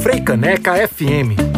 [0.00, 1.53] Freicaneca FM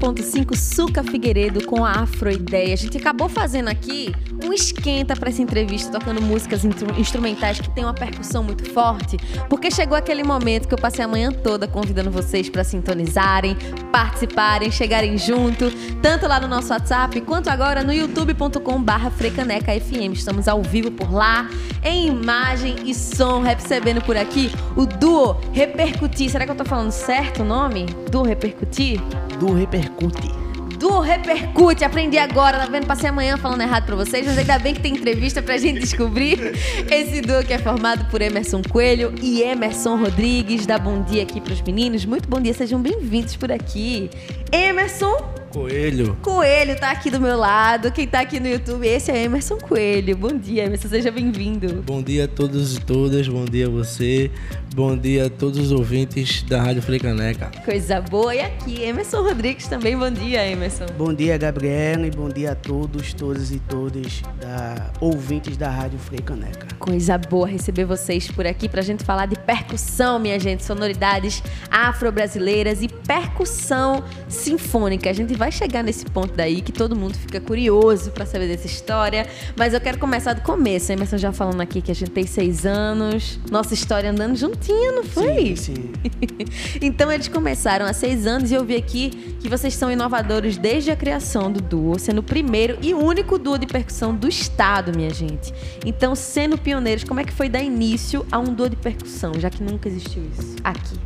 [0.00, 2.72] 101.5 Suca Figueiredo com a Afroideia.
[2.72, 6.64] A gente acabou fazendo aqui um esquenta para essa entrevista, tocando músicas
[6.96, 9.18] instrumentais que tem uma percussão muito forte,
[9.50, 13.54] porque chegou aquele momento que eu passei a manhã toda convidando vocês para sintonizarem,
[13.92, 20.14] participarem, chegarem junto, tanto lá no nosso WhatsApp quanto agora no youtube.com/frecaneca_fm.
[20.14, 21.46] Estamos ao vivo por lá,
[21.84, 26.30] em imagem e som, recebendo por aqui o duo Repercutir.
[26.30, 27.84] Será que eu tô falando certo o nome?
[28.10, 28.98] Duo Repercutir?
[29.40, 31.84] Duo Repercute do Repercute.
[31.84, 32.86] Aprendi agora, tá vendo?
[32.86, 36.38] Passei amanhã falando errado pra vocês, mas ainda bem que tem entrevista pra gente descobrir.
[36.90, 40.66] Esse duo que é formado por Emerson Coelho e Emerson Rodrigues.
[40.66, 42.06] Dá bom dia aqui pros meninos.
[42.06, 44.08] Muito bom dia, sejam bem-vindos por aqui.
[44.50, 45.16] Emerson
[45.50, 46.16] Coelho.
[46.22, 47.90] Coelho tá aqui do meu lado.
[47.90, 50.16] Quem tá aqui no YouTube, esse é Emerson Coelho.
[50.16, 51.82] Bom dia, Emerson, seja bem-vindo.
[51.82, 54.30] Bom dia a todos e todas, bom dia a você,
[54.74, 57.50] bom dia a todos os ouvintes da Rádio Freicaneca.
[57.64, 58.34] Coisa boa.
[58.34, 59.96] E aqui, Emerson Rodrigues também.
[59.96, 60.86] Bom dia, Emerson.
[60.96, 65.98] Bom dia, Gabriela, e bom dia a todos, todas e todas da ouvintes da Rádio
[65.98, 66.68] Freicaneca.
[66.78, 72.82] Coisa boa receber vocês por aqui pra gente falar de percussão, minha gente, sonoridades afro-brasileiras
[72.82, 75.10] e percussão sinfônica.
[75.10, 78.66] A gente vai chegar nesse ponto daí que todo mundo fica curioso para saber dessa
[78.66, 79.26] história.
[79.56, 80.92] Mas eu quero começar do começo.
[80.92, 84.92] A Emerson já falando aqui que a gente tem seis anos, nossa história andando juntinha,
[84.92, 85.56] não foi?
[85.56, 85.92] Sim, sim.
[86.80, 90.90] então eles começaram há seis anos e eu vi aqui que vocês são inovadores desde
[90.90, 95.10] a criação do duo, sendo o primeiro e único duo de percussão do estado, minha
[95.10, 95.52] gente.
[95.84, 99.48] Então, sendo pioneiros, como é que foi dar início a um duo de percussão, já
[99.48, 100.98] que nunca existiu isso aqui?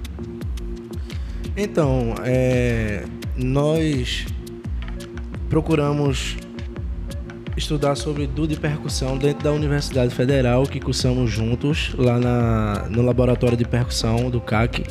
[1.57, 3.05] Então, é,
[3.37, 4.27] nós
[5.49, 6.37] procuramos
[7.57, 13.03] estudar sobre duo de percussão dentro da Universidade Federal, que cursamos juntos lá na, no
[13.03, 14.85] laboratório de percussão do CAC.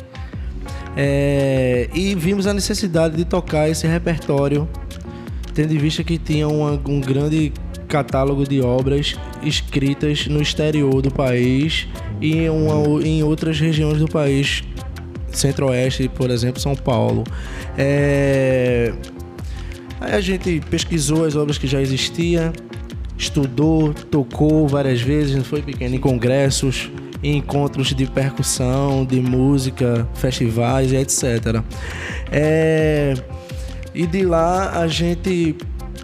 [0.96, 4.68] É, e vimos a necessidade de tocar esse repertório,
[5.52, 7.52] tendo em vista que tinha uma, um grande
[7.88, 11.86] catálogo de obras escritas no exterior do país
[12.20, 14.64] e em, uma, em outras regiões do país,
[15.30, 17.24] Centro-Oeste, por exemplo, São Paulo.
[17.76, 18.94] É,
[20.04, 22.52] Aí a gente pesquisou as obras que já existiam,
[23.16, 26.90] estudou, tocou várias vezes, foi pequeno, em congressos,
[27.22, 31.62] em encontros de percussão, de música, festivais e etc.
[32.30, 33.14] É...
[33.94, 35.56] E de lá a gente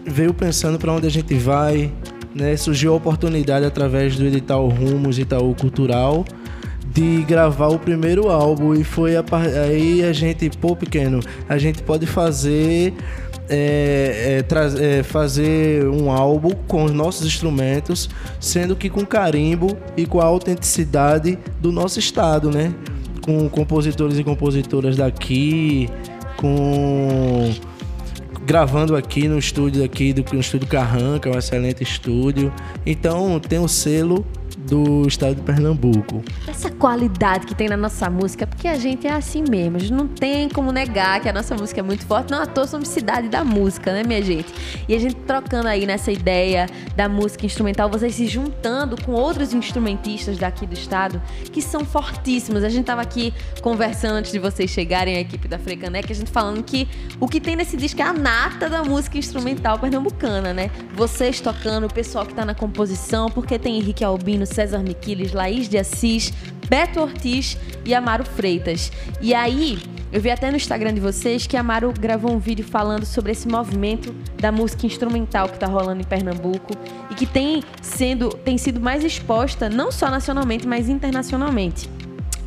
[0.07, 1.93] veio pensando para onde a gente vai,
[2.35, 2.57] né?
[2.57, 6.25] Surgiu a oportunidade através do edital Rumos Itaú Cultural
[6.93, 9.25] de gravar o primeiro álbum e foi a,
[9.65, 12.95] aí a gente, pô, pequeno, a gente pode fazer
[13.51, 20.07] é, é, é, fazer um álbum com os nossos instrumentos, sendo que com carimbo e
[20.07, 22.73] com a autenticidade do nosso estado, né?
[23.21, 25.91] Com compositores e compositoras daqui,
[26.37, 27.53] com
[28.47, 32.53] gravando aqui no estúdio aqui do estúdio Carranca, um excelente estúdio.
[32.87, 34.25] Então tem o selo
[34.67, 36.23] do estado de Pernambuco.
[36.47, 39.93] Essa qualidade que tem na nossa música, porque a gente é assim mesmo, a gente
[39.93, 42.89] não tem como negar que a nossa música é muito forte, não à toa somos
[42.89, 44.53] cidade da música, né, minha gente?
[44.89, 49.53] E a gente trocando aí nessa ideia da música instrumental, vocês se juntando com outros
[49.53, 51.21] instrumentistas daqui do estado
[51.53, 52.65] que são fortíssimos.
[52.65, 53.33] A gente tava aqui
[53.63, 56.89] conversando antes de vocês chegarem à equipe da Frecanec, a gente falando que
[57.19, 60.71] o que tem nesse disco é a nata da música instrumental pernambucana, né?
[60.95, 65.69] Vocês tocando, o pessoal que tá na composição, porque tem Henrique Albino, César Miquiles, Laís
[65.69, 66.33] de Assis,
[66.69, 68.93] Beto Ortiz e Amaro Freitas.
[69.21, 69.79] E aí,
[70.13, 73.47] eu vi até no Instagram de vocês que Amaro gravou um vídeo falando sobre esse
[73.47, 76.75] movimento da música instrumental que está rolando em Pernambuco
[77.11, 81.89] e que tem, sendo, tem sido mais exposta não só nacionalmente, mas internacionalmente.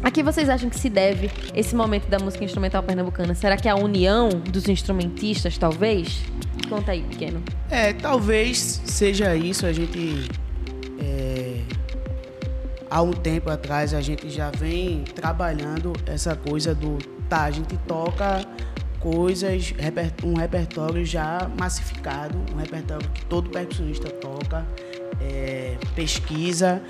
[0.04, 3.33] A que vocês acham que se deve esse momento da música instrumental pernambucana?
[3.33, 6.22] Será que é a união dos instrumentistas, talvez?
[6.68, 7.42] Conta aí, pequeno.
[7.69, 9.66] É, talvez seja isso.
[9.66, 10.30] A gente
[11.00, 11.43] é,
[12.94, 17.75] há um tempo atrás a gente já vem trabalhando essa coisa do tá, a gente
[17.88, 18.45] toca
[19.00, 19.74] coisas,
[20.24, 24.63] um repertório já massificado, um repertório que todo percussionista toca,
[25.19, 26.84] é, pesquisa,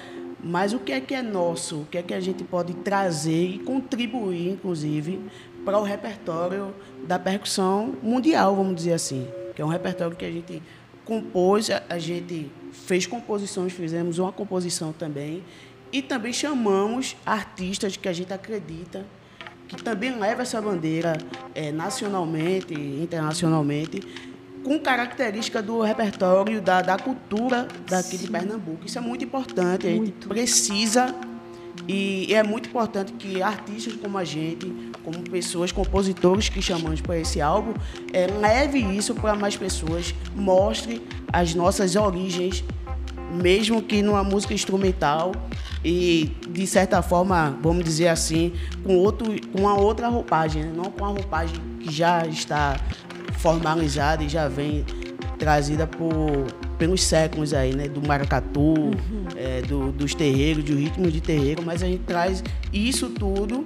[0.44, 3.46] mas o que é que é nosso, o que é que a gente pode trazer
[3.46, 5.22] e contribuir, inclusive,
[5.64, 6.76] para o repertório
[7.08, 9.26] da percussão mundial, vamos dizer assim.
[9.56, 10.62] que é um repertório que a gente
[11.06, 15.44] compôs, a gente fez composições, fizemos uma composição também,
[15.94, 19.06] e também chamamos artistas que a gente acredita
[19.68, 21.18] que também leva essa bandeira
[21.56, 24.02] é, nacionalmente e internacionalmente,
[24.64, 28.26] com característica do repertório, da, da cultura daqui Sim.
[28.26, 28.86] de Pernambuco.
[28.86, 30.02] Isso é muito importante, muito.
[30.02, 31.16] a gente precisa
[31.88, 34.72] e é muito importante que artistas como a gente,
[35.04, 37.74] como pessoas, compositores que chamamos para esse álbum,
[38.14, 41.02] é, leve isso para mais pessoas, mostre
[41.32, 42.64] as nossas origens,
[43.34, 45.34] mesmo que numa música instrumental
[45.84, 48.54] e de certa forma, vamos dizer assim,
[48.84, 50.74] com outro, com uma outra roupagem, né?
[50.76, 52.80] não com a roupagem que já está
[53.40, 54.86] formalizada e já vem
[55.38, 56.46] trazida por
[56.78, 57.88] pelos séculos aí, né?
[57.88, 58.94] Do maracatu, uhum.
[59.38, 63.66] é, do, dos terreiros, do ritmo de terreiro, mas a gente traz isso tudo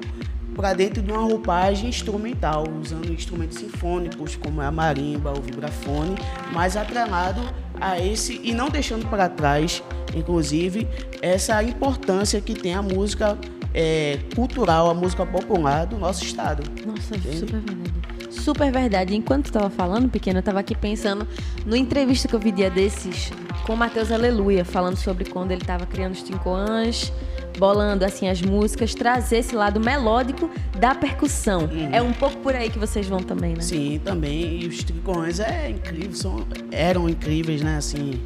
[0.56, 6.16] para dentro de uma roupagem instrumental, usando instrumentos sinfônicos como a marimba, o vibrafone,
[6.52, 7.42] mas atrelado
[7.79, 9.83] a esse e não deixando para trás,
[10.15, 10.88] inclusive,
[11.21, 13.38] essa importância que tem a música
[13.74, 16.63] é, cultural, a música popular do nosso estado.
[16.85, 17.39] Nossa, Entende?
[17.39, 18.07] super verdade
[18.47, 19.15] super verdade.
[19.15, 21.27] Enquanto estava falando, pequeno, eu estava aqui pensando
[21.65, 23.31] no entrevista que eu vi dia desses
[23.65, 27.12] com o Matheus Aleluia, falando sobre quando ele estava criando os Tincoãs,
[27.57, 31.62] bolando assim as músicas, trazer esse lado melódico da percussão.
[31.62, 31.89] Uhum.
[31.92, 33.62] É um pouco por aí que vocês vão também, né?
[33.62, 34.62] Sim, também.
[34.62, 37.77] E os Tincoãs é incrível, são, eram incríveis, né?
[37.77, 38.21] Assim,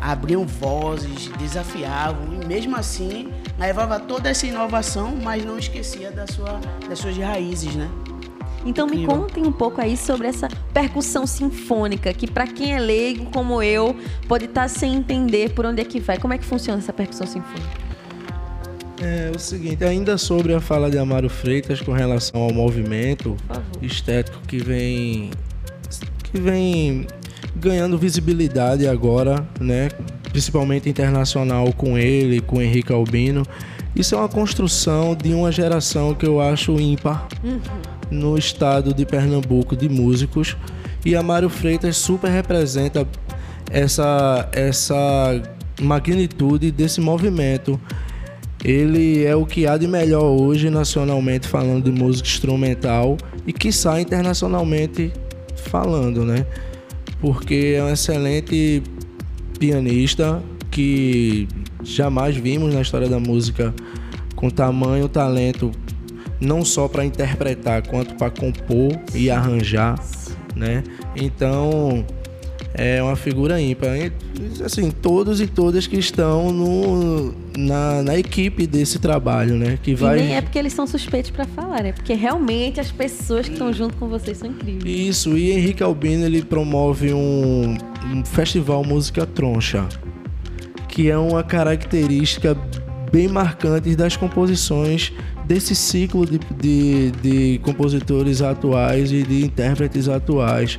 [0.00, 3.28] abriam vozes, desafiavam e mesmo assim
[3.58, 7.88] levava toda essa inovação, mas não esquecia da sua, das suas raízes, né?
[8.64, 13.26] Então me contem um pouco aí sobre essa percussão sinfônica, que para quem é leigo
[13.30, 13.96] como eu,
[14.26, 16.18] pode estar tá sem entender por onde é que vai.
[16.18, 17.87] Como é que funciona essa percussão sinfônica?
[19.00, 23.36] É o seguinte, ainda sobre a fala de Amaro Freitas com relação ao movimento
[23.80, 25.30] estético que vem
[26.24, 27.06] que vem
[27.56, 29.88] ganhando visibilidade agora, né?
[30.30, 33.44] Principalmente internacional com ele, com Henrique Albino.
[33.96, 37.26] Isso é uma construção de uma geração que eu acho ímpar.
[37.42, 37.60] Uhum
[38.10, 40.56] no estado de Pernambuco de músicos
[41.04, 43.06] e a Mário Freitas super representa
[43.70, 45.42] essa, essa
[45.80, 47.80] magnitude desse movimento.
[48.68, 53.16] Ele é o que há de melhor hoje nacionalmente falando de música instrumental
[53.46, 55.10] e que sai internacionalmente
[55.56, 56.44] falando, né?
[57.18, 58.82] Porque é um excelente
[59.58, 61.48] pianista que
[61.82, 63.74] jamais vimos na história da música
[64.36, 65.72] com tamanho talento
[66.38, 69.98] não só para interpretar quanto para compor e arranjar,
[70.54, 70.84] né?
[71.16, 72.04] Então
[72.74, 73.90] é uma figura ímpar.
[74.64, 79.78] Assim, todos e todas que estão no, na, na equipe desse trabalho, né?
[79.82, 80.18] Que vai...
[80.18, 83.52] E nem é porque eles são suspeitos para falar, é porque realmente as pessoas que
[83.52, 84.84] estão junto com vocês são incríveis.
[84.84, 87.76] Isso, e Henrique Albino ele promove um,
[88.12, 89.88] um festival Música Troncha,
[90.88, 92.56] que é uma característica
[93.10, 95.12] bem marcante das composições
[95.46, 100.78] desse ciclo de, de, de compositores atuais e de intérpretes atuais.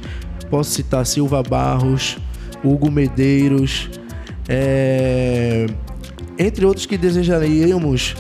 [0.50, 2.18] Posso citar Silva Barros,
[2.64, 3.90] Hugo Medeiros,
[4.48, 5.68] é,
[6.38, 8.16] entre outros que desejaríamos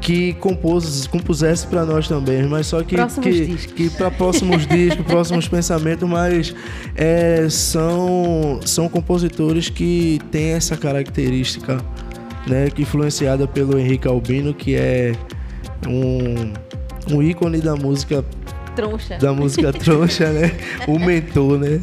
[0.00, 5.48] que compus, compusesse para nós também, mas só que que, que para próximos discos, próximos
[5.48, 6.54] pensamentos, mas
[6.94, 11.78] é, são são compositores que têm essa característica,
[12.46, 15.12] né, que influenciada pelo Henrique Albino, que é
[15.88, 16.52] um,
[17.12, 18.24] um ícone da música
[18.76, 19.18] troncha.
[19.18, 20.52] Da música troncha, né?
[20.86, 21.80] O mentor, né?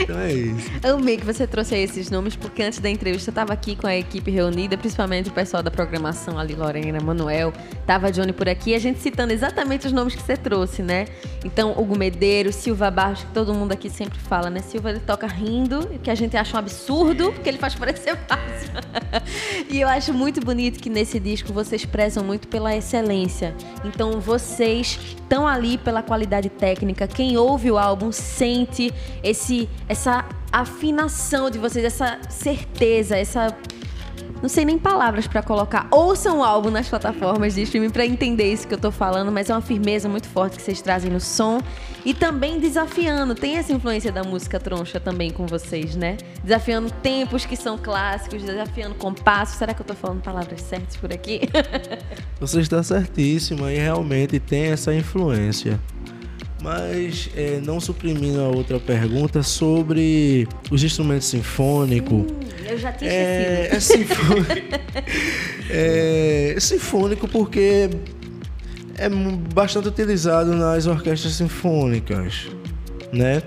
[0.00, 0.70] Então é isso.
[0.82, 3.94] Amei que você trouxe esses nomes, porque antes da entrevista eu estava aqui com a
[3.94, 7.52] equipe reunida, principalmente o pessoal da programação ali, Lorena, Manuel,
[7.86, 11.06] tava Johnny por aqui, a gente citando exatamente os nomes que você trouxe, né?
[11.44, 14.60] Então, Hugo Medeiros, Silva Barros, que todo mundo aqui sempre fala, né?
[14.60, 18.70] Silva ele toca rindo, que a gente acha um absurdo, porque ele faz parecer fácil.
[19.68, 23.54] e eu acho muito bonito que nesse disco vocês prezam muito pela excelência.
[23.84, 27.06] Então, vocês estão ali pela qualidade técnica.
[27.06, 28.92] Quem ouve o álbum sente
[29.22, 33.56] esse essa afinação de vocês, essa certeza, essa
[34.44, 35.88] não sei nem palavras para colocar.
[35.90, 39.48] Ouçam o álbum nas plataformas de streaming para entender isso que eu tô falando, mas
[39.48, 41.62] é uma firmeza muito forte que vocês trazem no som
[42.04, 43.34] e também desafiando.
[43.34, 46.18] Tem essa influência da música troncha também com vocês, né?
[46.42, 49.56] Desafiando tempos que são clássicos, desafiando compassos.
[49.56, 51.40] Será que eu tô falando palavras certas por aqui?
[52.38, 55.80] Você está certíssima e realmente tem essa influência.
[56.62, 62.30] Mas é, não suprimindo a outra pergunta sobre os instrumentos sinfônicos.
[62.30, 64.50] Hum, eu já tinha é, é sinfônico.
[65.70, 67.90] é, é sinfônico porque
[68.96, 69.08] é
[69.52, 72.48] bastante utilizado nas orquestras sinfônicas,
[73.12, 73.42] né?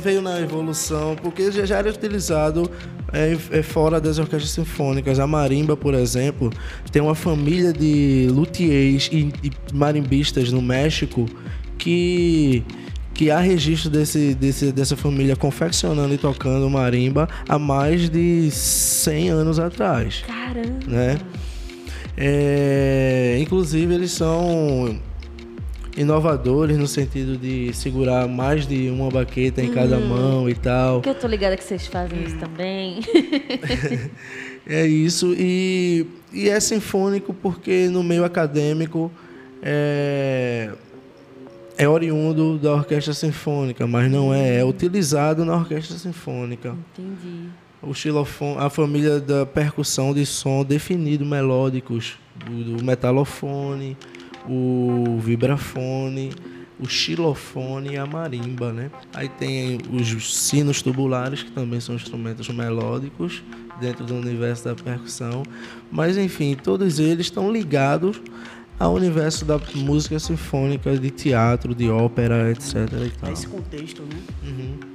[0.00, 2.70] veio na evolução, porque já, era utilizado
[3.12, 5.18] é, é, fora das orquestras sinfônicas.
[5.18, 6.50] A marimba, por exemplo,
[6.90, 11.26] tem uma família de luthiers e, e marimbistas no México
[11.76, 12.64] que
[13.14, 19.28] que há registro desse, desse, dessa família confeccionando e tocando marimba há mais de 100
[19.30, 20.24] anos atrás.
[20.26, 20.86] Caramba!
[20.86, 21.18] Né?
[22.16, 24.98] É, inclusive, eles são
[25.96, 29.74] inovadores no sentido de segurar mais de uma baqueta em uhum.
[29.74, 31.00] cada mão e tal.
[31.00, 33.00] Que eu tô ligada que vocês fazem isso também.
[34.66, 39.10] é isso e, e é sinfônico porque no meio acadêmico
[39.62, 40.70] é,
[41.82, 46.76] é oriundo da orquestra sinfônica, mas não é, é utilizado na orquestra sinfônica.
[46.92, 47.48] Entendi.
[47.82, 53.96] O xilofone, a família da percussão de som definido melódicos, do, do metalofone,
[54.48, 56.30] o vibrafone,
[56.78, 58.88] o xilofone e a marimba, né?
[59.12, 63.42] Aí tem os sinos tubulares, que também são instrumentos melódicos
[63.80, 65.42] dentro do universo da percussão,
[65.90, 68.20] mas enfim, todos eles estão ligados
[68.78, 72.74] ao universo da música sinfônica, de teatro, de ópera, etc.
[73.32, 74.16] Esse contexto, né?
[74.42, 74.92] Uhum.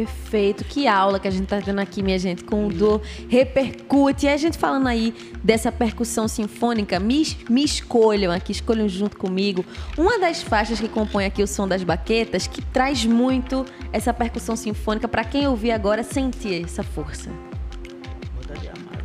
[0.00, 0.64] Perfeito.
[0.64, 4.24] Que aula que a gente está tendo aqui, minha gente, com o do Repercute.
[4.24, 9.62] E a gente falando aí dessa percussão sinfônica, me, me escolham aqui, escolham junto comigo
[9.98, 14.56] uma das faixas que compõe aqui o som das baquetas, que traz muito essa percussão
[14.56, 17.28] sinfônica para quem ouvir agora sentir essa força.
[17.28, 18.99] O Amaro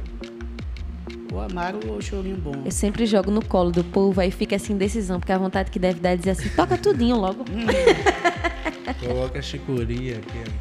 [1.88, 2.64] ou o Chorinho Bom?
[2.64, 5.78] Eu sempre jogo no colo do povo, aí fica assim, decisão, porque a vontade que
[5.78, 7.44] deve dar é dizer assim, toca tudinho logo.
[9.06, 10.52] Coloca a chicoria aqui.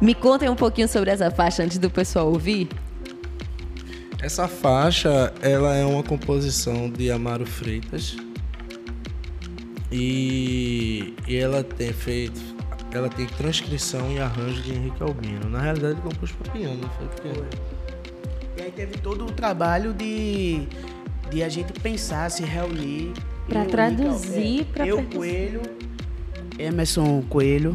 [0.00, 2.68] Me contem um pouquinho sobre essa faixa antes do pessoal ouvir.
[4.20, 8.16] Essa faixa, ela é uma composição de Amaro Freitas.
[9.90, 12.40] E, e ela tem feito,
[12.92, 15.48] ela tem transcrição e arranjo de Henrique Albino.
[15.48, 17.75] Na realidade, ele compôs para piano, foi porque...
[18.76, 20.68] Teve todo o trabalho de,
[21.30, 23.14] de a gente pensar, se reunir.
[23.48, 25.62] Para traduzir, para Eu, Coelho,
[26.58, 27.72] Emerson Coelho,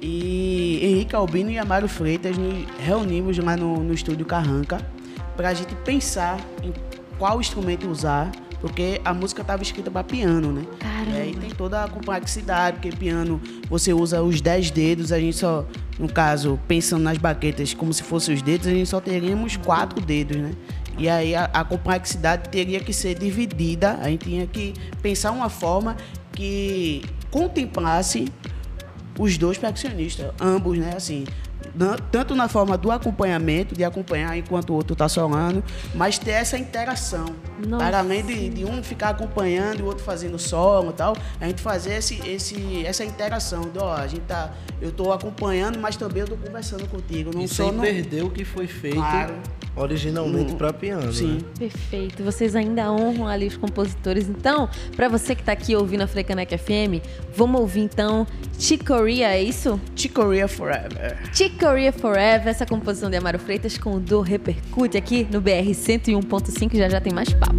[0.00, 4.78] e Henrique Albino e Amaro Freitas nos reunimos lá no, no estúdio Carranca
[5.36, 6.72] para a gente pensar em
[7.18, 8.30] qual instrumento usar,
[8.60, 10.66] porque a música estava escrita para piano, né?
[10.78, 11.10] Caramba.
[11.10, 15.36] E aí tem toda a complexidade, porque piano você usa os 10 dedos, a gente
[15.36, 15.64] só,
[15.98, 20.00] no caso, pensando nas baquetas como se fossem os dedos, a gente só teríamos quatro
[20.00, 20.52] dedos, né?
[20.98, 24.72] E aí a, a complexidade teria que ser dividida, a gente tinha que
[25.02, 25.96] pensar uma forma
[26.32, 28.32] que contemplasse
[29.18, 30.94] os dois percussionistas, ambos, né?
[30.96, 31.24] Assim,
[32.10, 35.62] tanto na forma do acompanhamento, de acompanhar enquanto o outro está solando,
[35.94, 37.26] mas ter essa interação.
[37.66, 37.84] Nossa.
[37.84, 41.46] Para além de, de, um ficar acompanhando e o outro fazendo solo e tal, a
[41.46, 43.62] gente fazer esse, esse, essa interação.
[43.62, 47.30] Do, ó, a gente tá, eu estou acompanhando, mas também eu estou conversando contigo.
[47.34, 47.82] Não e sem no...
[47.82, 49.34] perder o que foi feito claro.
[49.74, 51.12] originalmente para piano.
[51.12, 51.34] Sim.
[51.34, 51.40] Né?
[51.58, 52.22] Perfeito.
[52.22, 54.28] Vocês ainda honram ali os compositores.
[54.28, 57.04] Então, para você que está aqui ouvindo a Frecanec FM,
[57.34, 58.26] vamos ouvir então
[58.58, 59.80] Chicoria, é isso?
[59.94, 61.18] Chicoria Forever.
[61.32, 66.76] Chicoria Forever, essa composição de Amaro Freitas com o Do Repercute aqui no BR 101.5,
[66.76, 67.56] já já tem mais papo.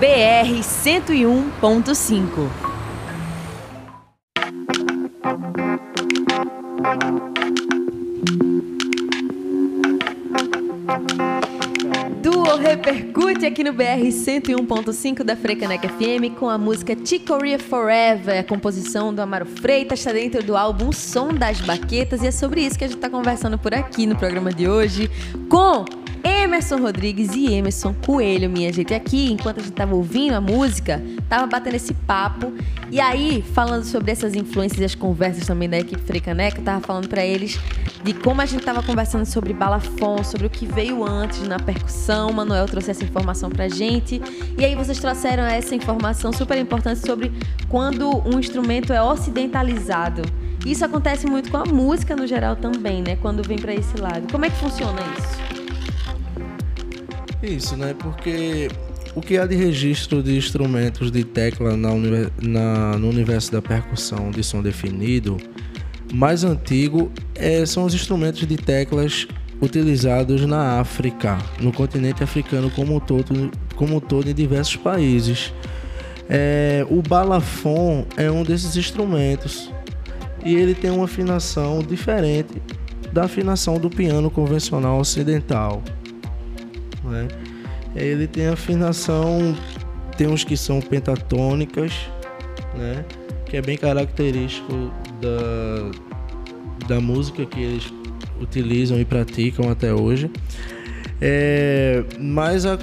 [0.00, 2.75] BR 101.5
[12.86, 19.12] repercute aqui no BR 101.5 da Frecanec FM com a música Chicoria Forever, a composição
[19.12, 22.84] do Amaro Freitas, está dentro do álbum Som das Baquetas e é sobre isso que
[22.84, 25.10] a gente está conversando por aqui no programa de hoje
[25.48, 25.84] com
[26.22, 28.94] Emerson Rodrigues e Emerson Coelho, minha gente.
[28.94, 32.52] Aqui, enquanto a gente tava ouvindo a música, tava batendo esse papo.
[32.90, 36.80] E aí, falando sobre essas influências e as conversas também da equipe Frecaneca, eu tava
[36.80, 37.58] falando para eles
[38.02, 42.30] de como a gente tava conversando sobre balafon, sobre o que veio antes na percussão.
[42.30, 44.20] O Manuel trouxe essa informação pra gente.
[44.58, 47.32] E aí vocês trouxeram essa informação super importante sobre
[47.68, 50.22] quando um instrumento é ocidentalizado.
[50.64, 53.16] Isso acontece muito com a música no geral também, né?
[53.16, 54.30] Quando vem para esse lado.
[54.30, 55.46] Como é que funciona isso?
[57.42, 57.94] Isso, né?
[57.98, 58.68] Porque
[59.14, 61.90] o que há de registro de instrumentos de tecla na,
[62.42, 65.36] na, no universo da percussão de som definido,
[66.12, 69.26] mais antigo é, são os instrumentos de teclas
[69.60, 75.52] utilizados na África, no continente africano como um todo, como um todo em diversos países.
[76.28, 79.72] É, o balafon é um desses instrumentos
[80.44, 82.60] e ele tem uma afinação diferente
[83.12, 85.82] da afinação do piano convencional ocidental.
[87.04, 87.28] Né?
[87.94, 89.56] Ele tem afinação,
[90.16, 91.92] tem uns que são pentatônicas
[92.76, 93.04] né?
[93.46, 97.92] Que é bem característico da, da música que eles
[98.40, 100.30] utilizam e praticam até hoje.
[101.20, 102.78] É, mas a,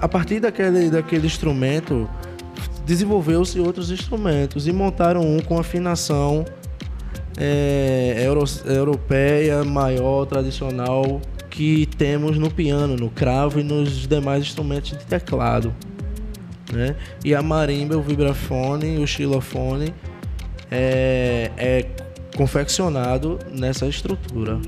[0.00, 2.08] a partir daquele, daquele instrumento
[2.86, 6.44] desenvolveu-se outros instrumentos e montaram um com afinação
[7.36, 11.20] é, euro, europeia maior, tradicional,
[11.50, 15.72] que temos no piano, no cravo e nos demais instrumentos de teclado.
[16.72, 16.96] Né?
[17.24, 19.94] E a marimba, o vibrafone o xilofone
[20.74, 21.86] é, é
[22.36, 24.58] confeccionado nessa estrutura.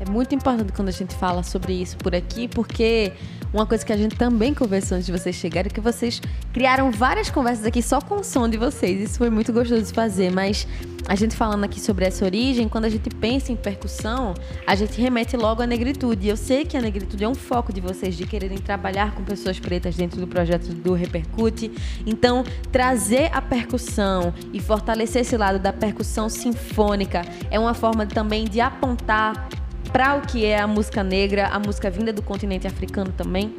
[0.00, 3.12] É muito importante quando a gente fala sobre isso por aqui, porque
[3.56, 6.20] uma coisa que a gente também conversou antes de vocês chegarem é que vocês
[6.52, 9.00] criaram várias conversas aqui só com o som de vocês.
[9.00, 10.68] Isso foi muito gostoso de fazer, mas
[11.08, 14.34] a gente falando aqui sobre essa origem, quando a gente pensa em percussão,
[14.66, 16.28] a gente remete logo à negritude.
[16.28, 19.58] Eu sei que a negritude é um foco de vocês de quererem trabalhar com pessoas
[19.58, 21.72] pretas dentro do projeto do Repercute.
[22.04, 28.44] Então, trazer a percussão e fortalecer esse lado da percussão sinfônica é uma forma também
[28.44, 29.48] de apontar
[29.96, 33.56] para o que é a música negra, a música vinda do continente africano também.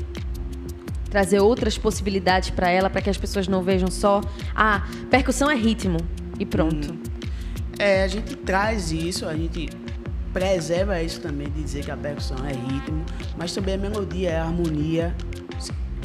[1.10, 4.22] Trazer outras possibilidades para ela, para que as pessoas não vejam só,
[4.56, 5.98] ah, percussão é ritmo
[6.40, 6.94] e pronto.
[6.94, 7.02] Hum.
[7.80, 9.68] É, a gente traz isso, a gente
[10.32, 13.04] preserva isso também de dizer que a percussão é ritmo,
[13.36, 15.16] mas também a melodia é harmonia.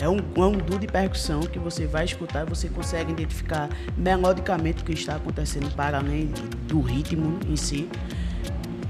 [0.00, 3.68] É um, é um duo de percussão que você vai escutar e você consegue identificar
[3.98, 6.32] melodicamente o que está acontecendo para além
[6.66, 7.86] do ritmo em si.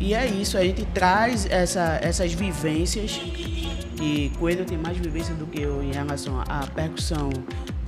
[0.03, 3.21] E é isso, a gente traz essa, essas vivências,
[4.01, 7.31] e Coelho tem mais vivência do que eu em relação à percussão,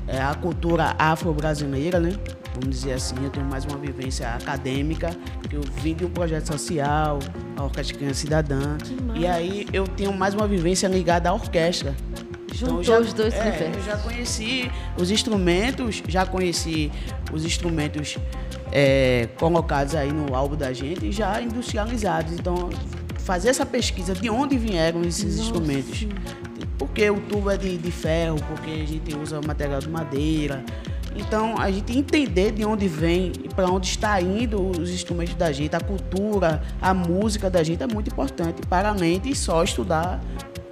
[0.07, 2.13] é, à cultura afro-brasileira, né?
[2.55, 5.11] Vamos dizer assim, eu tenho mais uma vivência acadêmica,
[5.51, 7.19] eu vim de um projeto social,
[7.57, 8.79] a Orquestra Criança Cidadã,
[9.17, 11.97] e aí eu tenho mais uma vivência ligada à orquestra.
[12.53, 16.93] Juntou então, já, os dois é, Eu já conheci os instrumentos, já conheci
[17.33, 18.17] os instrumentos
[18.75, 22.33] é, colocados aí no álbum da gente e já industrializados.
[22.33, 22.69] Então,
[23.19, 25.43] fazer essa pesquisa de onde vieram esses Nossa.
[25.43, 26.07] instrumentos.
[26.77, 30.65] Porque o tubo é de, de ferro, porque a gente usa material de madeira.
[31.17, 35.53] Então, a gente entender de onde vem e para onde está indo os instrumentos da
[35.53, 40.21] gente, a cultura, a música da gente é muito importante, para além de só estudar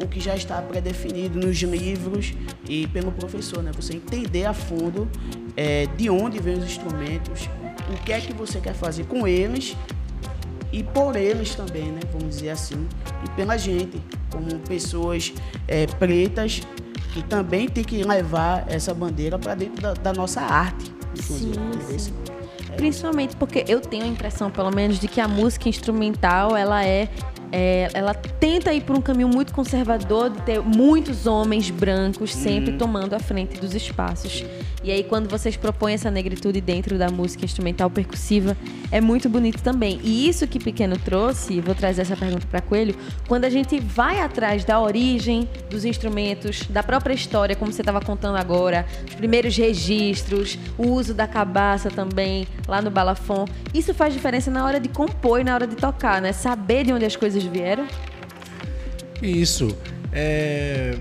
[0.02, 2.34] o que já está predefinido nos livros
[2.68, 3.70] e pelo professor, né?
[3.76, 5.08] Você entender a fundo
[5.56, 7.48] é, de onde vêm os instrumentos,
[7.90, 9.76] o que é que você quer fazer com eles
[10.72, 12.00] e por eles também, né?
[12.12, 12.88] Vamos dizer assim,
[13.24, 15.32] e pela gente, como pessoas
[15.68, 16.62] é, pretas
[17.12, 20.92] que também tem que levar essa bandeira para dentro da, da, nossa arte.
[21.14, 21.52] Sim,
[21.98, 22.14] sim.
[22.70, 26.82] É Principalmente porque eu tenho a impressão, pelo menos, de que a música instrumental ela
[26.84, 27.08] é
[27.52, 32.72] é, ela tenta ir por um caminho muito conservador de ter muitos homens brancos sempre
[32.72, 32.78] uhum.
[32.78, 34.44] tomando a frente dos espaços.
[34.84, 38.56] E aí, quando vocês propõem essa negritude dentro da música instrumental percussiva,
[38.90, 40.00] é muito bonito também.
[40.02, 42.96] E isso que Pequeno trouxe, vou trazer essa pergunta para Coelho,
[43.28, 48.00] quando a gente vai atrás da origem dos instrumentos, da própria história, como você estava
[48.00, 54.12] contando agora, os primeiros registros, o uso da cabaça também lá no balafon, isso faz
[54.12, 56.32] diferença na hora de compor e na hora de tocar, né?
[56.32, 57.86] Saber de onde as coisas vieram.
[59.20, 59.76] Isso.
[60.12, 60.96] É...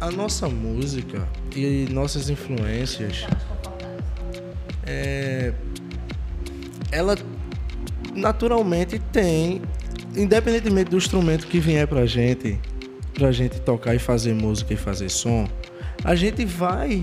[0.00, 3.26] A nossa música e nossas influências.
[4.86, 5.52] É...
[6.90, 7.16] Ela
[8.14, 9.62] naturalmente tem,
[10.16, 12.60] independentemente do instrumento que vier pra gente,
[13.14, 15.48] pra gente tocar e fazer música e fazer som,
[16.04, 17.02] a gente vai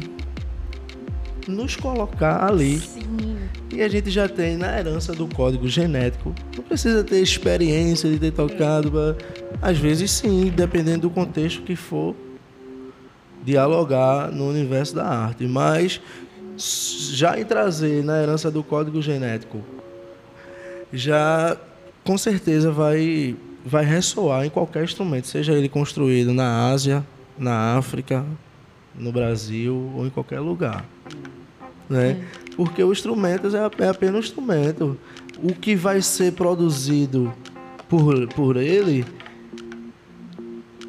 [1.48, 2.80] nos colocar ali.
[2.80, 3.29] Sim.
[3.72, 6.34] E a gente já tem na herança do código genético.
[6.56, 8.92] Não precisa ter experiência de ter tocado.
[9.62, 12.16] Às vezes sim, dependendo do contexto que for
[13.44, 15.46] dialogar no universo da arte.
[15.46, 16.02] Mas
[16.58, 19.62] já em trazer na herança do código genético,
[20.92, 21.56] já
[22.04, 27.06] com certeza vai, vai ressoar em qualquer instrumento, seja ele construído na Ásia,
[27.38, 28.26] na África,
[28.96, 30.84] no Brasil ou em qualquer lugar
[31.90, 32.18] né?
[32.60, 34.98] Porque o instrumento é, é apenas um instrumento.
[35.42, 37.32] O que vai ser produzido
[37.88, 39.06] por, por ele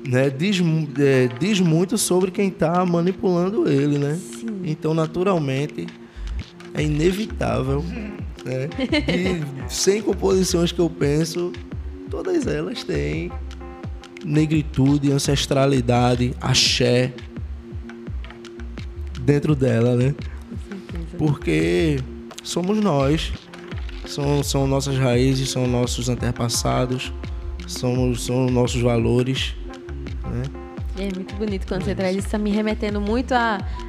[0.04, 0.60] né, diz,
[0.98, 4.18] é, diz muito sobre quem está manipulando ele, né?
[4.40, 4.62] Sim.
[4.64, 5.86] Então, naturalmente,
[6.74, 7.84] é inevitável.
[8.44, 8.68] Né?
[9.06, 11.52] E sem composições que eu penso,
[12.10, 13.30] todas elas têm
[14.24, 17.12] negritude, ancestralidade, axé
[19.20, 20.16] dentro dela, né?
[21.20, 21.98] Porque
[22.42, 23.30] somos nós,
[24.06, 27.12] são, são nossas raízes, são nossos antepassados,
[27.66, 29.54] somos, são nossos valores.
[30.24, 30.42] Né?
[30.98, 33.34] É muito bonito quando você traz isso, está me remetendo muito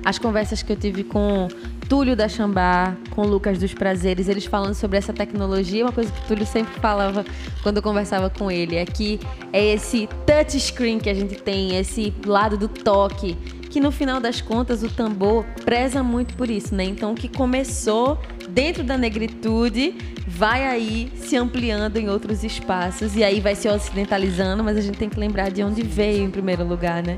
[0.04, 1.48] às conversas que eu tive com
[1.88, 5.86] Túlio da Xambá, com Lucas dos Prazeres, eles falando sobre essa tecnologia.
[5.86, 7.24] Uma coisa que o Túlio sempre falava
[7.64, 9.22] quando eu conversava com ele é que
[9.54, 13.38] é esse touchscreen que a gente tem, esse lado do toque,
[13.72, 16.84] que no final das contas o tambor preza muito por isso, né?
[16.84, 19.96] Então, o que começou dentro da negritude
[20.28, 24.98] vai aí se ampliando em outros espaços e aí vai se ocidentalizando, mas a gente
[24.98, 27.18] tem que lembrar de onde veio em primeiro lugar, né?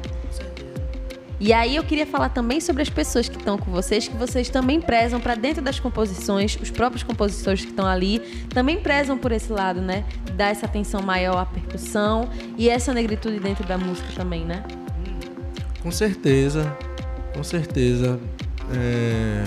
[1.40, 4.48] E aí eu queria falar também sobre as pessoas que estão com vocês, que vocês
[4.48, 8.20] também prezam para dentro das composições, os próprios compositores que estão ali
[8.54, 10.06] também prezam por esse lado, né?
[10.36, 14.64] Dar essa atenção maior à percussão e essa negritude dentro da música também, né?
[15.84, 16.76] Com certeza,
[17.34, 18.18] com certeza.
[18.74, 19.44] É...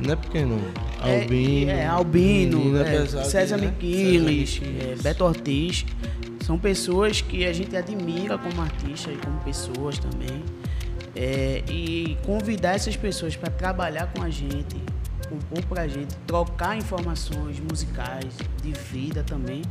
[0.00, 0.60] Não é pequeno.
[1.00, 1.70] Albino.
[1.70, 3.24] É, é Albino, é, é, César né?
[3.24, 4.60] César Miquiles.
[4.62, 5.86] é, Beto Ortiz.
[6.44, 10.44] São pessoas que a gente admira como artista e como pessoas também.
[11.14, 14.76] É, e convidar essas pessoas para trabalhar com a gente,
[15.28, 19.62] compor para a gente, trocar informações musicais, de vida também,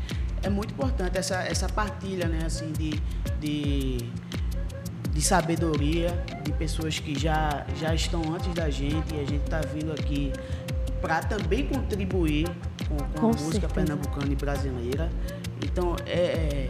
[0.41, 2.99] é muito importante essa, essa partilha, né, assim, de,
[3.39, 3.97] de,
[5.15, 6.09] de sabedoria,
[6.43, 10.33] de pessoas que já, já estão antes da gente e a gente está vindo aqui
[11.01, 12.45] para também contribuir
[12.89, 13.73] com, com, Com a música certeza.
[13.73, 15.09] pernambucana e brasileira.
[15.63, 16.67] Então, é, é,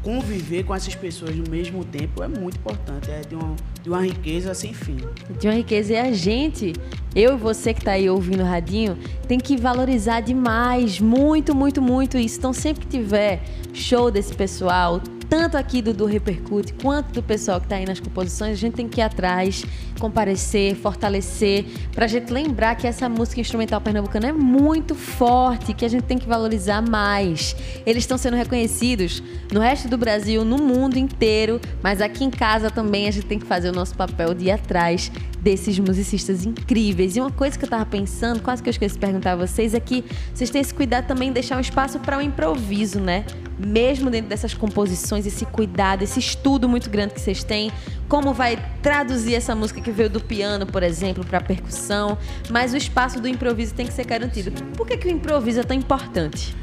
[0.00, 4.02] conviver com essas pessoas no mesmo tempo é muito importante, é de uma, de uma
[4.02, 4.98] riqueza sem fim.
[5.40, 5.94] De uma riqueza.
[5.94, 6.74] E a gente,
[7.16, 11.82] eu e você que tá aí ouvindo o radinho, tem que valorizar demais, muito, muito,
[11.82, 12.38] muito isso.
[12.38, 17.60] Então, sempre que tiver show desse pessoal, tanto aqui do, do Repercute, quanto do pessoal
[17.60, 19.64] que tá aí nas composições, a gente tem que ir atrás,
[20.00, 25.88] comparecer, fortalecer, pra gente lembrar que essa música instrumental pernambucana é muito forte, que a
[25.88, 27.54] gente tem que valorizar mais.
[27.84, 32.70] Eles estão sendo reconhecidos no resto do Brasil, no mundo inteiro, mas aqui em casa
[32.70, 37.16] também a gente tem que fazer o nosso papel de ir atrás desses musicistas incríveis.
[37.16, 39.74] E uma coisa que eu tava pensando, quase que eu esqueci de perguntar a vocês,
[39.74, 43.24] é que vocês têm esse cuidado também de deixar um espaço para o improviso, né?
[43.58, 47.72] Mesmo dentro dessas composições, esse cuidado, esse estudo muito grande que vocês têm,
[48.08, 52.16] como vai traduzir essa música que veio do piano, por exemplo, para percussão,
[52.50, 54.52] mas o espaço do improviso tem que ser garantido.
[54.76, 56.54] Por que, que o improviso é tão importante?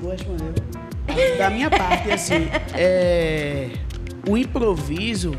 [0.00, 0.52] Vou responder.
[1.38, 3.70] Da minha parte, assim, é,
[4.28, 5.32] o improviso,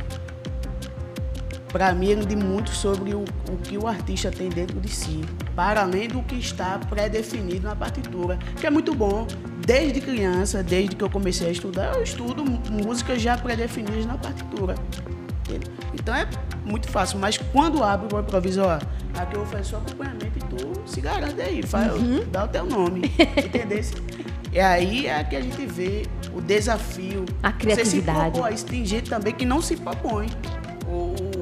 [1.76, 5.20] para mim, ele diz muito sobre o, o que o artista tem dentro de si,
[5.54, 9.28] para além do que está pré-definido na partitura, que é muito bom.
[9.68, 14.76] Desde criança, desde que eu comecei a estudar, eu estudo músicas já pré-definidas na partitura.
[15.42, 15.70] entende?
[15.94, 16.26] Então é
[16.64, 18.76] muito fácil, mas quando abre o improviso, ó,
[19.20, 21.92] aqui eu vou fazer seu acompanhamento e tu se garante aí, faz,
[22.32, 23.82] dá o teu nome, entendeu?
[24.50, 27.26] E aí é que a gente vê o desafio.
[27.44, 28.32] A Você se criatividade.
[28.32, 30.28] propõe, isso tem gente também que não se propõe.
[30.88, 31.35] O,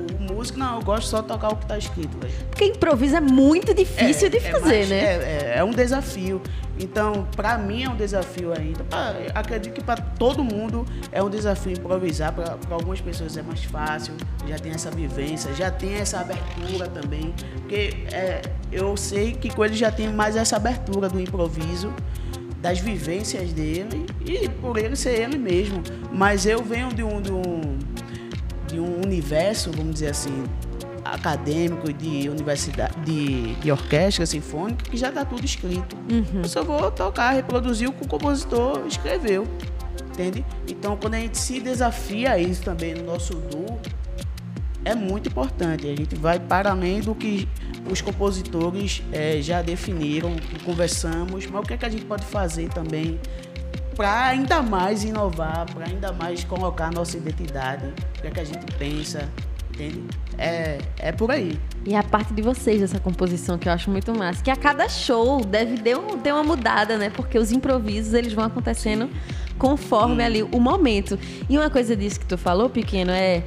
[0.44, 2.16] o músico, não, eu gosto só de tocar o que tá escrito.
[2.50, 4.96] Porque improviso é muito difícil de fazer, mais- né?
[5.00, 6.42] É, é- é um desafio.
[6.80, 8.84] Então, pra mim é um desafio ainda.
[8.84, 12.34] Pra- acredito que pra todo mundo é um desafio improvisar.
[12.34, 14.14] Pra algumas pessoas é mais fácil,
[14.48, 17.34] já tem essa vivência, já tem essa abertura também.
[17.58, 21.94] Porque é, eu sei que com ele já tem mais essa abertura do improviso,
[22.60, 25.84] das vivências dele e por ele ser ele mesmo.
[26.12, 27.78] Mas eu venho de um, de um,
[28.74, 30.44] de um universo, vamos dizer assim,
[31.06, 35.96] acadêmico de universidade, de, de orquestra sinfônica, que já está tudo escrito.
[36.34, 39.48] Eu só vou tocar, reproduzir o que o compositor escreveu.
[40.12, 40.46] Entende?
[40.68, 43.80] Então, quando a gente se desafia a isso também no nosso duo,
[44.86, 45.88] é muito importante.
[45.88, 47.48] A gente vai para além do que
[47.90, 52.26] os compositores eh, já definiram, que conversamos, mas o que, é que a gente pode
[52.26, 53.20] fazer também
[53.96, 57.86] para ainda mais inovar, para ainda mais colocar a nossa identidade,
[58.18, 59.30] o que, é que a gente pensa,
[59.74, 60.04] entende?
[60.38, 61.60] É, é por aí.
[61.86, 64.88] E a parte de vocês dessa composição que eu acho muito massa, que a cada
[64.90, 67.10] show deve ter, um- ter uma mudada, né?
[67.10, 69.10] Porque os improvisos eles vão acontecendo
[69.58, 71.18] conforme ali o momento.
[71.50, 73.44] E uma coisa disso que tu falou, pequeno, é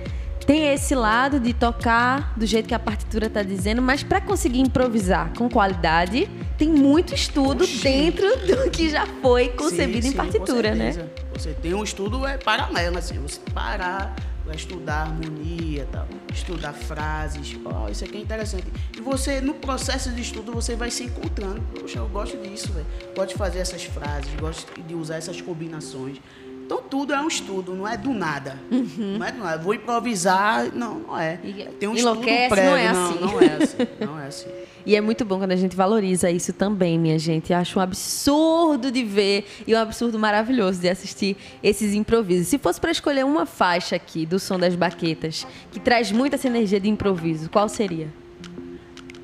[0.46, 4.60] tem esse lado de tocar do jeito que a partitura tá dizendo, mas para conseguir
[4.60, 7.82] improvisar com qualidade, tem muito estudo Oxi.
[7.82, 11.08] dentro do que já foi concebido Sim, em sim, partitura, com né?
[11.32, 17.58] Você tem um estudo é paralelo, assim, você parar para estudar harmonia, tal, estudar frases,
[17.64, 18.66] ó, isso aqui é interessante.
[18.96, 21.60] E você, no processo de estudo, você vai se encontrando.
[21.78, 22.86] Poxa, eu gosto disso, velho.
[23.14, 26.18] Gosto de fazer essas frases, gosto de usar essas combinações.
[26.66, 28.58] Então tudo é um estudo, não é do nada.
[28.98, 29.62] Não é do nada.
[29.62, 31.36] Vou improvisar, não, não é.
[31.78, 33.20] Tem um enlouquece, estudo prévio, não é não, assim.
[33.20, 33.76] não é assim.
[34.00, 34.48] Não é assim.
[34.84, 37.52] E é muito bom quando a gente valoriza isso também, minha gente.
[37.52, 42.48] Eu acho um absurdo de ver e um absurdo maravilhoso de assistir esses improvisos.
[42.48, 46.48] Se fosse para escolher uma faixa aqui do som das baquetas que traz muita essa
[46.48, 48.08] energia de improviso, qual seria?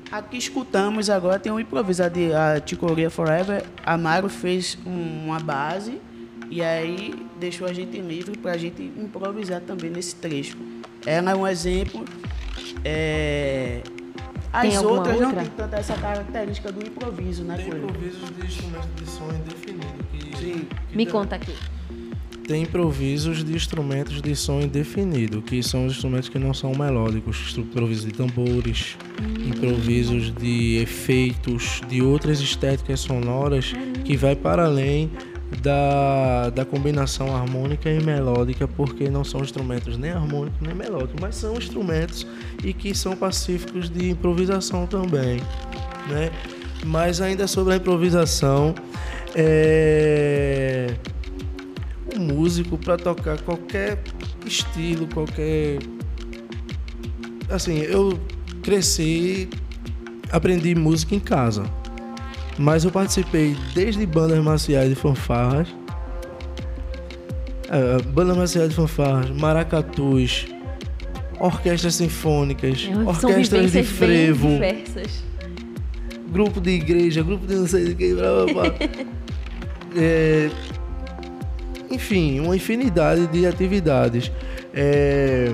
[0.09, 3.65] Aqui escutamos agora, tem um improviso de a Ticoria Forever.
[3.85, 5.99] A Maro fez um, uma base
[6.49, 10.57] e aí deixou a gente livre para a gente improvisar também nesse trecho.
[11.05, 12.05] Ela é um exemplo.
[12.83, 13.81] É...
[14.51, 15.27] As outras outra?
[15.27, 20.03] não tem tanta essa característica do improviso, né, Tem improvisos de instrumento de som indefinido.
[20.11, 20.67] Que, Sim.
[20.89, 21.53] Que Me conta aqui
[22.47, 27.55] tem improvisos de instrumentos de som indefinido, que são os instrumentos que não são melódicos,
[27.57, 29.47] improvisos de tambores, hum.
[29.47, 35.09] improvisos de efeitos, de outras estéticas sonoras que vai para além
[35.61, 41.35] da, da combinação harmônica e melódica, porque não são instrumentos nem harmônicos nem melódicos, mas
[41.35, 42.25] são instrumentos
[42.63, 45.39] e que são pacíficos de improvisação também,
[46.09, 46.31] né?
[46.85, 48.75] Mas ainda sobre a improvisação,
[49.35, 50.93] é
[52.15, 54.01] um músico para tocar qualquer
[54.45, 55.79] estilo, qualquer.
[57.49, 58.19] Assim, eu
[58.61, 59.49] cresci,
[60.31, 61.63] aprendi música em casa.
[62.57, 65.67] Mas eu participei desde bandas marciais e fanfarras,
[67.69, 70.45] é, bandas marciais e fanfarras, maracatus,
[71.39, 74.49] orquestras sinfônicas, é, orquestras de frevo,
[76.31, 78.75] grupo de igreja, grupo de não sei de que, blá, blá, blá.
[79.97, 80.49] é,
[81.89, 84.31] enfim, uma infinidade de atividades.
[84.73, 85.53] É,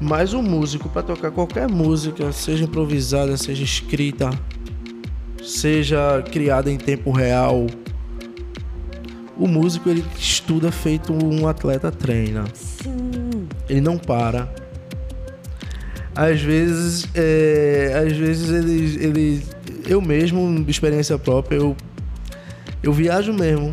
[0.00, 4.30] mas o músico, para tocar qualquer música, seja improvisada, seja escrita,
[5.48, 7.66] seja criada em tempo real,
[9.36, 12.44] o músico ele estuda feito um atleta treina.
[12.52, 13.48] Sim.
[13.68, 14.52] Ele não para.
[16.14, 19.42] Às vezes, é, às vezes ele, ele,
[19.86, 21.76] eu mesmo, experiência própria, eu,
[22.82, 23.72] eu viajo mesmo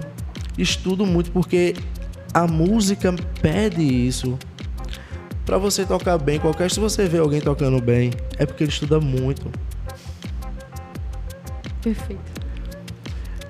[0.57, 1.73] estudo muito porque
[2.33, 4.37] a música pede isso.
[5.45, 8.99] Para você tocar bem, qualquer se você vê alguém tocando bem, é porque ele estuda
[8.99, 9.51] muito.
[11.85, 12.45] Perfeito.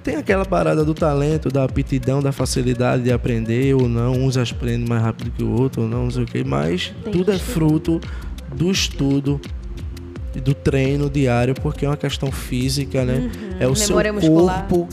[0.03, 4.11] Tem aquela parada do talento, da aptidão, da facilidade de aprender ou não.
[4.11, 6.43] Uns aprendem mais rápido que o outro ou não, não sei o que.
[6.43, 8.01] Mas Tem tudo é fruto
[8.53, 9.39] do estudo
[10.35, 13.13] e do treino diário, porque é uma questão física, né?
[13.13, 13.49] Uhum.
[13.59, 14.67] É o Memória seu muscular.
[14.67, 14.89] corpo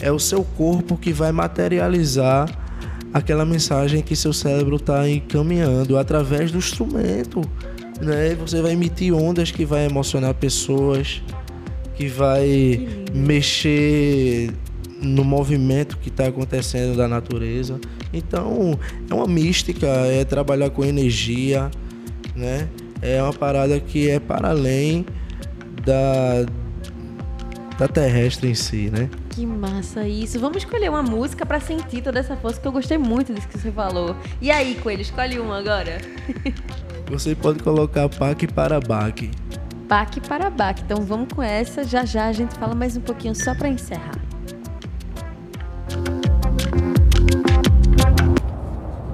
[0.00, 2.48] é o seu corpo que vai materializar
[3.12, 7.40] aquela mensagem que seu cérebro está encaminhando através do instrumento.
[8.00, 8.34] Né?
[8.34, 11.22] Você vai emitir ondas que vai emocionar pessoas,
[12.02, 14.52] que vai que mexer
[15.00, 17.80] no movimento que está acontecendo da natureza.
[18.12, 21.70] Então, é uma mística, é trabalhar com energia,
[22.34, 22.68] né?
[23.00, 25.06] É uma parada que é para além
[25.84, 26.44] da,
[27.78, 29.08] da terrestre em si, né?
[29.30, 30.40] Que massa isso.
[30.40, 33.58] Vamos escolher uma música para sentir toda essa força, que eu gostei muito disso que
[33.58, 34.16] você falou.
[34.40, 36.00] E aí, Coelho, escolhe uma agora.
[37.12, 39.30] Você pode colocar Pac para Bac.
[39.92, 40.80] Pac para Bac.
[40.80, 41.84] Então vamos com essa.
[41.84, 44.14] Já já a gente fala mais um pouquinho só para encerrar.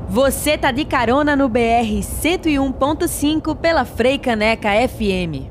[0.08, 5.50] Você tá de carona no BR 101.5 pela Freicaneca FM.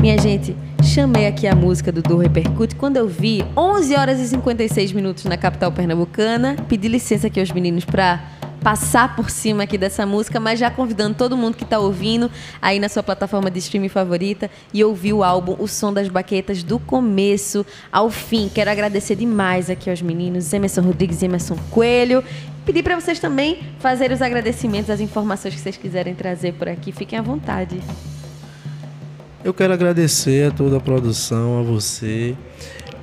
[0.00, 4.28] Minha gente, chamei aqui a música do Du Repercute quando eu vi 11 horas e
[4.28, 6.56] 56 minutos na capital pernambucana.
[6.70, 8.18] Pedi licença aqui aos meninos para
[8.64, 12.30] passar por cima aqui dessa música, mas já convidando todo mundo que está ouvindo
[12.62, 16.62] aí na sua plataforma de streaming favorita e ouvir o álbum O Som das Baquetas
[16.62, 18.50] do começo ao fim.
[18.52, 22.24] Quero agradecer demais aqui aos meninos Emerson Rodrigues e Emerson Coelho.
[22.64, 26.90] Pedir para vocês também fazerem os agradecimentos, as informações que vocês quiserem trazer por aqui.
[26.90, 27.78] Fiquem à vontade.
[29.44, 32.34] Eu quero agradecer a toda a produção, a você,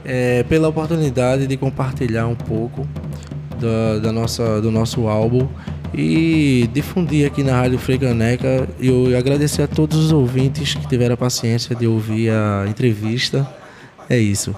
[0.04, 2.88] é, pela oportunidade de compartilhar um pouco
[3.62, 5.48] da, da, nossa, do nosso álbum
[5.94, 8.68] e difundir aqui na Rádio Frecaneca.
[8.80, 13.48] Eu agradecer a todos os ouvintes que tiveram a paciência de ouvir a entrevista.
[14.10, 14.56] É isso.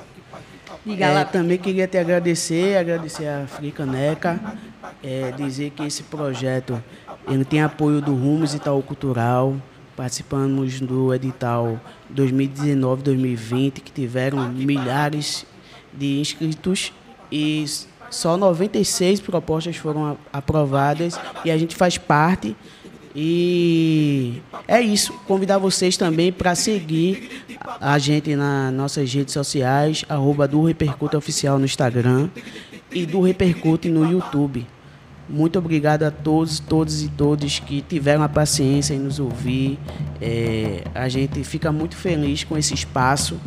[0.88, 4.40] É, também queria te agradecer, agradecer a Frecaneca,
[5.02, 6.82] é, dizer que esse projeto
[7.30, 9.56] ele tem apoio do Rumos Itaú Cultural,
[9.96, 11.80] Participamos do edital
[12.16, 15.46] 2019-2020, que tiveram milhares
[15.94, 16.92] de inscritos
[17.32, 17.64] e
[18.10, 22.56] só 96 propostas foram aprovadas e a gente faz parte.
[23.16, 25.14] E é isso.
[25.28, 27.44] Convidar vocês também para seguir
[27.80, 32.30] a gente nas nossas redes sociais, arroba do Repercute Oficial no Instagram
[32.92, 34.66] e do Repercute no YouTube.
[35.30, 39.80] Muito obrigado a todos, todos e todas que tiveram a paciência em nos ouvir.
[40.22, 43.40] É, a gente fica muito feliz com esse espaço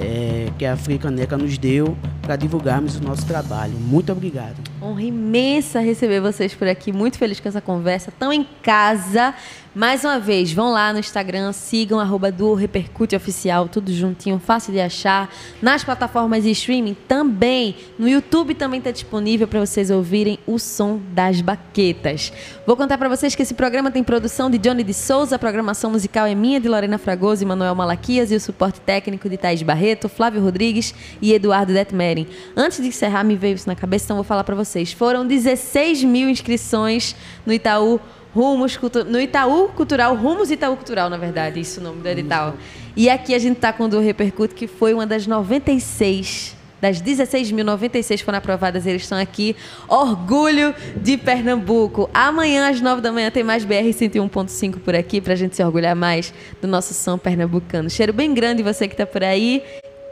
[0.00, 3.74] é, que a Africaneca nos deu para divulgarmos o nosso trabalho.
[3.74, 4.56] Muito obrigado.
[4.80, 6.90] Honra imensa receber vocês por aqui.
[6.90, 8.08] Muito feliz com essa conversa.
[8.08, 9.34] Estão em casa.
[9.72, 14.72] Mais uma vez, vão lá no Instagram, sigam arroba do Repercute Oficial, tudo juntinho, fácil
[14.72, 15.32] de achar.
[15.62, 17.76] Nas plataformas de streaming também.
[17.96, 22.32] No YouTube também está disponível para vocês ouvirem o som das baquetas.
[22.66, 25.92] Vou contar para vocês que esse programa tem produção de Johnny de Souza, a programação
[25.92, 29.62] musical é minha, de Lorena Fragoso e Manuel Malaquias, e o suporte técnico de Thaís
[29.62, 32.26] Barreto, Flávio Rodrigues e Eduardo Detmering.
[32.56, 34.92] Antes de encerrar, me veio isso na cabeça, então vou falar para vocês.
[34.92, 37.14] Foram 16 mil inscrições
[37.46, 38.00] no Itaú
[38.34, 42.54] Rumos no Itaú Cultural, Rumos Itaú Cultural, na verdade, isso é o nome do edital.
[42.96, 47.00] E aqui a gente está com o do Repercute, que foi uma das 96 das
[47.02, 49.54] 16.096 foram aprovadas, eles estão aqui.
[49.86, 52.08] Orgulho de Pernambuco.
[52.14, 55.62] Amanhã, às 9 da manhã, tem mais BR 101.5 por aqui, para a gente se
[55.62, 57.90] orgulhar mais do nosso som pernambucano.
[57.90, 59.62] Cheiro bem grande você que está por aí.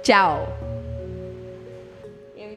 [0.02, 0.67] Tchau!